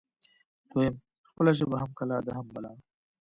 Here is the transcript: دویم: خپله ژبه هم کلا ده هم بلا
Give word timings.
دویم: 0.71 0.95
خپله 1.29 1.51
ژبه 1.57 1.75
هم 1.81 1.91
کلا 1.99 2.17
ده 2.25 2.31
هم 2.37 2.47
بلا 2.53 2.71